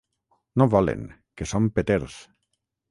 [0.61, 1.05] No volen,
[1.39, 2.21] que són peters.